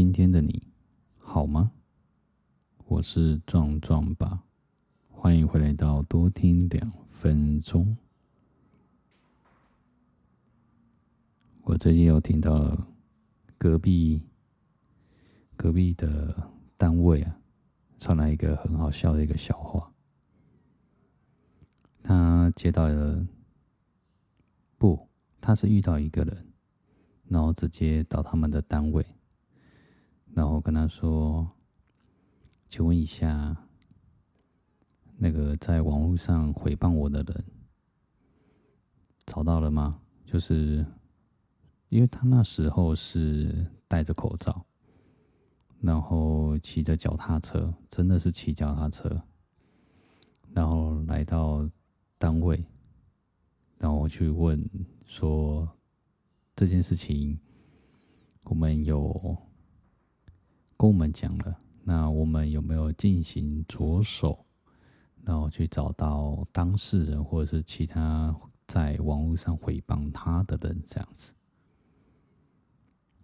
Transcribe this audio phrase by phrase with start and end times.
[0.00, 0.62] 今天的你
[1.16, 1.72] 好吗？
[2.86, 4.44] 我是壮壮吧，
[5.08, 7.96] 欢迎回来到多听两分钟。
[11.62, 12.86] 我最近又听到了
[13.58, 14.22] 隔壁
[15.56, 17.36] 隔壁的单位啊，
[17.98, 19.92] 传来一个很好笑的一个笑话。
[22.04, 23.26] 他接到了，
[24.76, 25.08] 不，
[25.40, 26.46] 他是遇到一个人，
[27.26, 29.04] 然后直接到他们的单位。
[30.38, 31.50] 然后跟他说
[32.70, 33.56] ：“请问一下，
[35.16, 37.44] 那个在网络上诽谤我的人
[39.26, 40.00] 找到了吗？
[40.24, 40.86] 就是
[41.88, 44.64] 因为他那时候是戴着口罩，
[45.80, 49.20] 然后骑着脚踏车，真的是骑脚踏车，
[50.52, 51.68] 然后来到
[52.16, 52.64] 单位，
[53.76, 54.64] 然后去问
[55.04, 55.68] 说
[56.54, 57.40] 这件事情，
[58.44, 59.36] 我们有。”
[60.78, 64.46] 跟我们讲了，那我们有没有进行着手，
[65.24, 68.32] 然后去找到当事人或者是其他
[68.64, 71.34] 在网络上诽谤他的人这样子？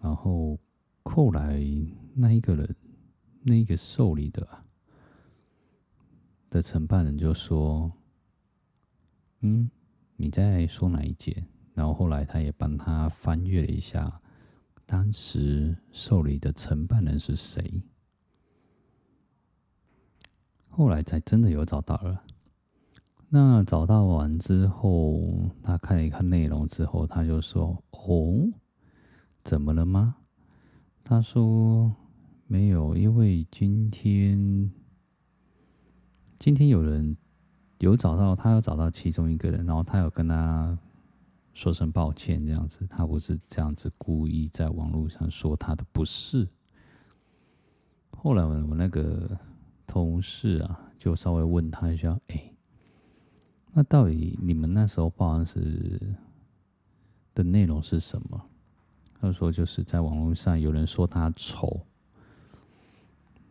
[0.00, 0.58] 然后
[1.04, 1.62] 后来
[2.14, 2.76] 那一个人，
[3.42, 4.46] 那个受理的
[6.50, 7.92] 的承办人就说
[9.42, 9.70] ：“嗯，
[10.16, 14.20] 你在说哪一件？”然后后来他也帮他翻阅了一下。
[14.86, 17.82] 当时受理的承办人是谁？
[20.68, 22.22] 后来才真的有找到了。
[23.28, 28.52] 那找到完之后，他看一看内容之后，他就说：“哦，
[29.42, 30.18] 怎么了吗？”
[31.02, 31.92] 他说
[32.46, 34.70] ：“没有，因为今天
[36.38, 37.16] 今天有人
[37.78, 40.78] 有找到，他有找到其中一个人，然后他有跟他。”
[41.56, 46.46] 说声抱歉，这样子，他不是这样子故意在网络上说他的不是。
[48.10, 49.26] 后来我那个
[49.86, 52.52] 同事啊，就稍微问他一下，哎、
[53.72, 55.98] 那到底你们那时候报案时
[57.34, 58.38] 的内容是什么？
[59.18, 61.80] 他说就是在网络上有人说他丑，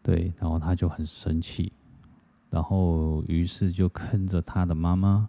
[0.03, 1.73] 对，然后他就很生气，
[2.51, 5.27] 然后于是就跟着他的妈妈。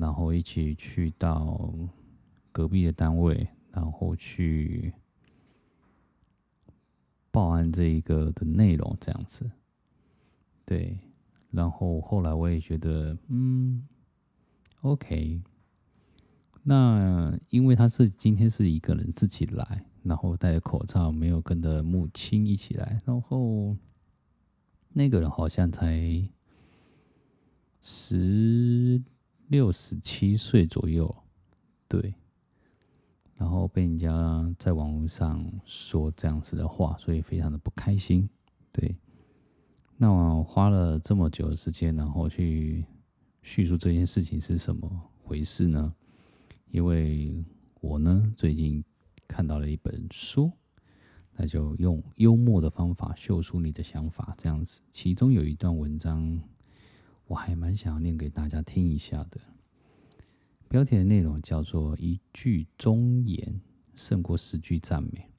[0.00, 1.70] 然后一起去到
[2.50, 4.94] 隔壁的单位，然后去
[7.30, 9.50] 报案这一个的内容，这样子。
[10.64, 10.98] 对，
[11.50, 13.86] 然后后来我也觉得，嗯
[14.80, 15.42] ，OK。
[16.62, 23.76] 那因为他是今天是一个人自己来，然后戴着口罩，没有跟着母亲一起来，然后
[24.94, 26.26] 那个人好像才
[27.82, 29.02] 十。
[29.50, 31.12] 六十七岁左右，
[31.88, 32.14] 对，
[33.34, 38.30] 然后被人家在网络上说这样子的话，所以非常的不开心。
[38.70, 38.96] 对，
[39.96, 42.84] 那我花了这么久的时间，然后去
[43.42, 44.88] 叙述这件事情是什么
[45.20, 45.92] 回事呢？
[46.70, 47.44] 因为
[47.80, 48.84] 我呢最近
[49.26, 50.52] 看到了一本书，
[51.34, 54.80] 那就用幽默的方法秀出你的想法，这样子。
[54.92, 56.40] 其中有一段文章。
[57.30, 59.40] 我还蛮想要念给大家听一下的。
[60.68, 63.60] 标题的内容叫做“一句忠言
[63.94, 65.30] 胜过十句赞美”。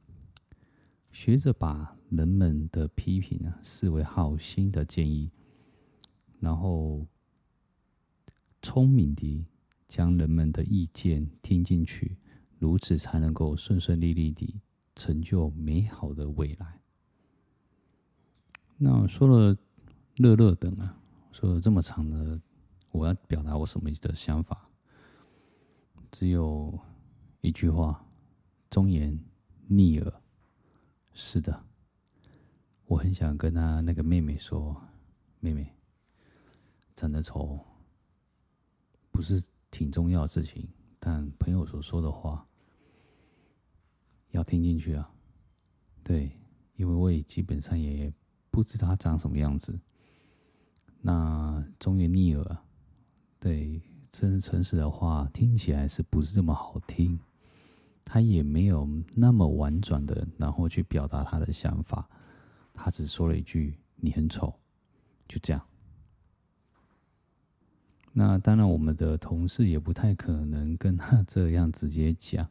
[1.11, 5.29] 学着把人们的批评啊视为好心的建议，
[6.39, 7.05] 然后
[8.61, 9.45] 聪明地
[9.89, 12.15] 将人们的意见听进去，
[12.57, 14.61] 如此才能够顺顺利利地
[14.95, 16.79] 成就美好的未来。
[18.77, 19.57] 那说了
[20.15, 20.99] 乐乐等啊。
[21.31, 22.39] 说了这么长的，
[22.91, 24.69] 我要表达我什么的想法，
[26.11, 26.77] 只有
[27.39, 28.05] 一句话：
[28.69, 29.17] 忠言
[29.67, 30.21] 逆耳。
[31.13, 31.65] 是的，
[32.85, 34.81] 我很想跟他那个妹妹说，
[35.39, 35.73] 妹妹，
[36.95, 37.59] 长得丑
[39.11, 40.69] 不是挺重要的事情，
[40.99, 42.47] 但朋友所说的话
[44.29, 45.13] 要听进去啊。
[46.03, 46.37] 对，
[46.75, 48.13] 因为我也基本上也
[48.49, 49.79] 不知道他长什么样子。
[51.01, 52.57] 那忠言逆耳，
[53.39, 53.81] 对，
[54.11, 57.19] 真诚实的话听起来是不是这么好听？
[58.03, 62.07] 他也没有那么婉转的，然后去表达他的想法，
[62.73, 64.53] 他只说了一句“你很丑”，
[65.27, 65.61] 就这样。
[68.13, 72.45] 那当然，我们的同事也不太可能跟他这样直接讲，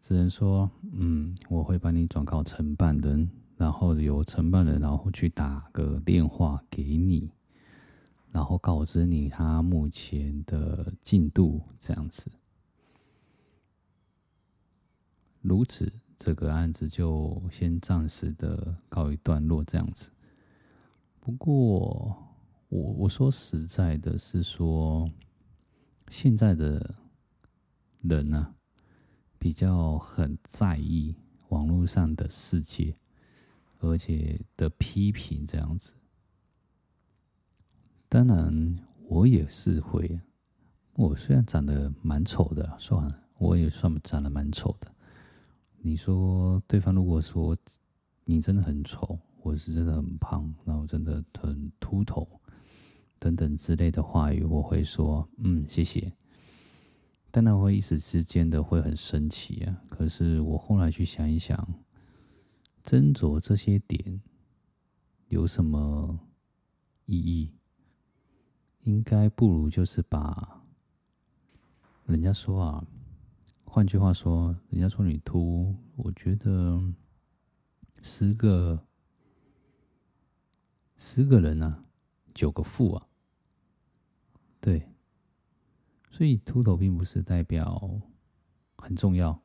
[0.00, 7.30] 只能说：“嗯，我会帮你转告承办人，然后由承办人然后去打个电话给你。”
[8.32, 12.30] 然后告知你他目前的进度，这样子，
[15.42, 20.10] 如此这个案子就先暂时的告一段落，这样子。
[21.20, 22.16] 不过，
[22.68, 25.10] 我我说实在的，是说
[26.08, 26.94] 现在的
[28.00, 28.54] 人呢、啊，
[29.38, 31.14] 比较很在意
[31.50, 32.96] 网络上的世界，
[33.80, 35.94] 而且的批评这样子。
[38.12, 38.78] 当然，
[39.08, 40.20] 我也是会。
[40.96, 44.94] 我虽然长得蛮丑的，算了，我也算长得蛮丑的。
[45.78, 47.56] 你说对方如果说
[48.26, 52.28] 你真的很丑，或是真的很胖，然后真的很秃头
[53.18, 56.12] 等等之类的话语，我会说嗯，谢谢。
[57.30, 59.82] 当然会一时之间的会很生气啊。
[59.88, 61.56] 可是我后来去想一想，
[62.84, 64.20] 斟酌这些点
[65.28, 66.20] 有什么
[67.06, 67.54] 意义？
[68.82, 70.60] 应该不如就是把。
[72.06, 72.84] 人家说啊，
[73.64, 76.82] 换句话说，人家说你秃，我觉得
[78.02, 78.86] 十个
[80.96, 81.84] 十个人啊，
[82.34, 83.06] 九个富啊，
[84.60, 84.90] 对，
[86.10, 88.02] 所以秃头并不是代表
[88.76, 89.40] 很重要。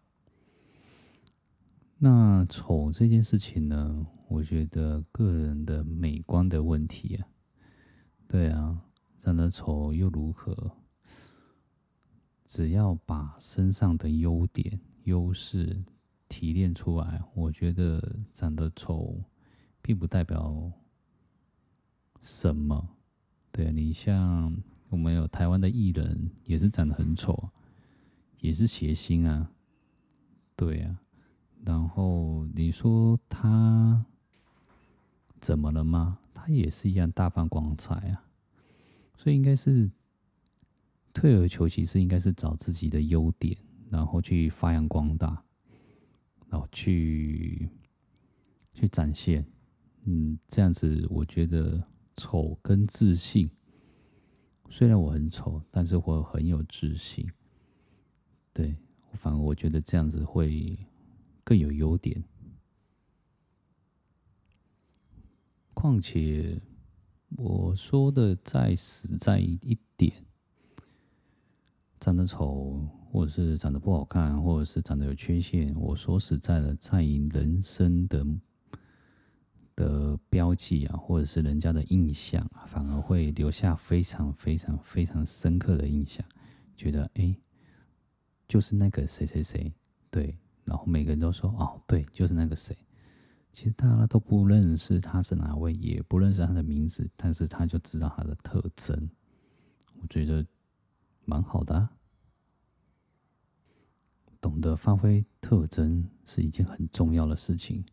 [2.00, 7.28] 那丑这件事情呢，我觉得个人的美观的问题啊，
[8.28, 8.82] 对啊，
[9.18, 10.72] 长得丑又如何？
[12.46, 15.84] 只要把身上的优点、优势
[16.30, 19.22] 提炼出来，我觉得长得丑
[19.82, 20.72] 并不代表
[22.22, 22.90] 什么。
[23.52, 24.56] 对，你像
[24.90, 27.50] 我们有台湾的艺人，也是长得很丑，
[28.40, 29.52] 也是谐星啊。
[30.56, 31.02] 对啊，
[31.66, 34.06] 然后你说他
[35.42, 36.20] 怎么了吗？
[36.34, 38.24] 他也是一样大放光彩啊。
[39.18, 39.92] 所以应该是。
[41.14, 43.58] 退而求其次，应该是找自己的优点，
[43.90, 45.44] 然后去发扬光大，
[46.48, 47.68] 然后去
[48.72, 49.44] 去展现。
[50.04, 51.84] 嗯，这样子我觉得
[52.18, 53.50] 丑跟自信，
[54.70, 57.28] 虽然我很丑，但是我很有自信。
[58.54, 58.76] 对，
[59.14, 60.78] 反而我觉得这样子会
[61.44, 62.24] 更有优点。
[65.74, 66.62] 况且
[67.36, 70.14] 我说的再实在一点。
[72.00, 78.24] 长得丑，或者是长得不好看，或者是长得有缺陷，我说实在的，在于人生的
[79.76, 86.24] 的标记啊，或者是人家的印象，反而会留下非常非常非常深刻的印象，
[86.76, 87.36] 觉得哎，
[88.48, 89.74] 就是那个谁谁谁，
[90.12, 92.78] 对，然后每个人都说哦，对，就是那个谁，
[93.58, 99.10] 其实大家都不认识他是哪位，也不认识他的名字，但是他就知道他的特征，
[100.00, 100.46] 我觉得。
[101.26, 101.90] 蛮好的，
[104.40, 107.84] 懂得发挥特征是一件很重要的事情。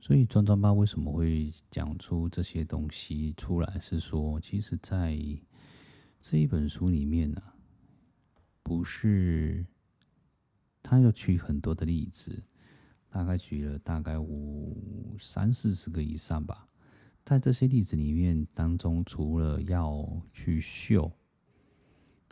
[0.00, 3.78] 所以庄庄爸为什么会讲出这些东西出来？
[3.78, 5.18] 是说，其实，在
[6.22, 7.42] 这一本书里面呢，
[8.62, 9.66] 不是
[10.88, 12.40] 他要举很多的例子，
[13.10, 16.68] 大概举了大概五三四十个以上吧。
[17.24, 21.10] 在这些例子里面当中，除了要去秀，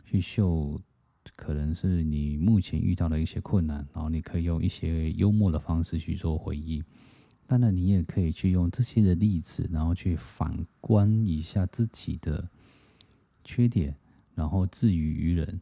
[0.05, 0.81] 去秀，
[1.35, 6.81] 可能是你目前遇到的一些困难，然后你可以用一些幽默的方式去做回应。
[7.45, 12.49] 当然，你也可以去用这些的例子，然后去反观一下自己的
[13.43, 13.93] 缺点，
[14.33, 15.59] 然后自娱于人，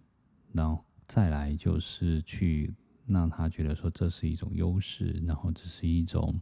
[0.51, 2.71] 然后再来就是去
[3.05, 6.41] 让他觉得说这是一种优势，然后这是一种。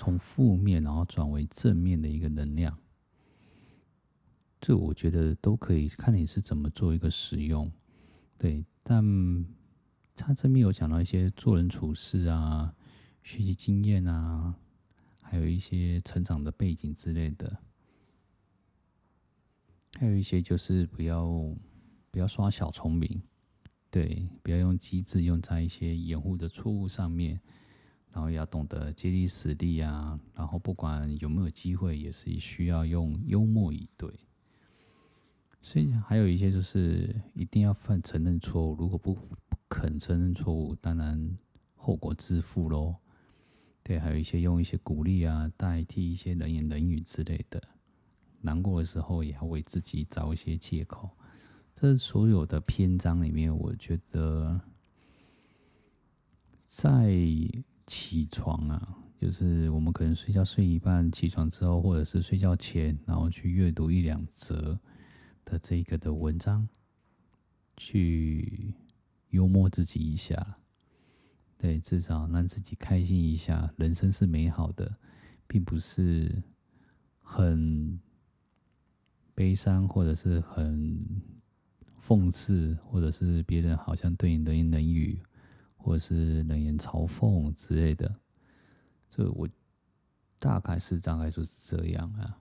[0.00, 2.78] 从负面然后转为正面的一个能量，
[4.60, 7.68] 这我觉得都可以看你是怎么做一个使用，
[8.38, 8.64] 对。
[8.84, 9.02] 但
[10.14, 12.72] 他这边有讲到一些做人处事啊、
[13.24, 14.54] 学习经验啊，
[15.20, 17.58] 还有一些成长的背景之类的，
[19.98, 21.26] 还有一些就是不要
[22.12, 23.20] 不要耍小聪明，
[23.90, 27.40] 对，不要用机智用在一些掩护的错误上面。
[28.10, 34.10] 然后要懂得借力使力啊，然后不管有没有机会，也是需要用幽默以对。
[35.60, 41.38] 所以还有一些就是一定要犯承认错误，如果不不肯承认错误，当然
[41.76, 42.96] 后果自负喽。
[43.84, 47.62] 对，还有一些用一些鼓励啊，代替一些冷言冷语之类的。
[48.40, 51.10] 难过的时候也要为自己找一些借口。
[51.80, 54.60] 这所有的篇章里面，我觉得
[56.66, 57.08] 在。
[57.86, 64.78] 起床啊，就是我们可能睡觉睡一半，起床之后，或者是睡觉前，然后去阅读一两则
[65.42, 66.68] 的这个的文章，
[67.78, 68.74] 去
[69.30, 70.58] 幽默自己一下，
[71.56, 73.72] 对，至少让自己开心一下。
[73.78, 74.98] 人生是美好的，
[75.46, 76.42] 并不是
[77.22, 77.98] 很
[79.34, 81.22] 悲伤，或者是很
[82.00, 85.20] 讽刺，或者是别人好像对你冷言冷语，
[85.76, 88.14] 或者是冷言嘲讽之类的。
[89.08, 89.48] 这我
[90.38, 92.38] 大概是大概就是这样啊。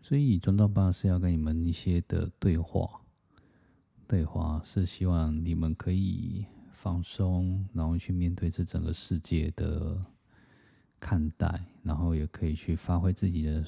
[0.00, 3.02] 所以，中道爸是要跟你们一些的对话，
[4.06, 10.02] 对话是希望你们可以放松，然后去面对这整个世界的
[10.98, 13.62] 看待，然后也可以去发挥自己的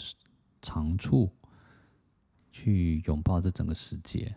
[0.63, 1.31] 长处，
[2.51, 4.35] 去拥抱这整个世界。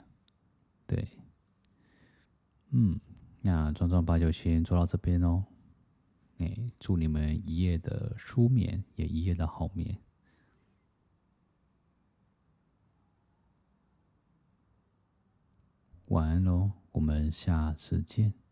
[0.86, 1.08] 对，
[2.70, 3.00] 嗯，
[3.41, 5.46] 那壮壮爸就先做到这边哦。
[6.38, 9.98] 哎，祝你们一夜的舒眠，也一夜的好眠。
[16.08, 18.42] 晚安喽，我们下次见。